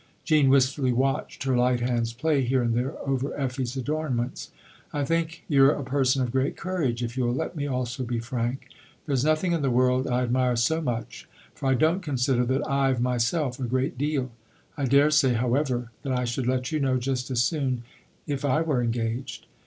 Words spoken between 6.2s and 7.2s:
of great courage if